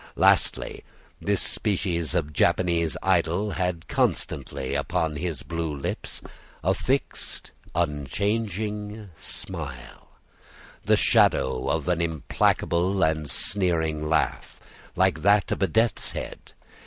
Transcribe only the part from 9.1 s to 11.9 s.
smile, the shadow of